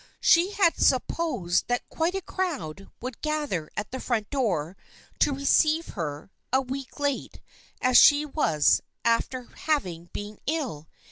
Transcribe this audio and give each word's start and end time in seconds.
She 0.19 0.53
had 0.53 0.79
supposed 0.81 1.67
that" 1.67 1.87
quite 1.89 2.15
a 2.15 2.23
crowd" 2.23 2.89
would 3.01 3.21
gather 3.21 3.69
at 3.77 3.91
the 3.91 3.99
front 3.99 4.31
door 4.31 4.75
to 5.19 5.31
receive 5.31 5.89
her, 5.89 6.31
a 6.51 6.59
week 6.59 6.99
late 6.99 7.39
as 7.81 7.97
she 7.97 8.25
was, 8.25 8.81
and 9.05 9.23
having 9.55 10.05
been 10.05 10.39
ill. 10.47 10.87